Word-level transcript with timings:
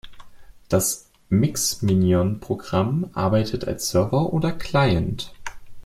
Das 0.67 1.11
Mixminion-Programm 1.29 3.11
arbeitet 3.13 3.67
als 3.67 3.91
Server 3.91 4.33
oder 4.33 4.51
Client. 4.51 5.31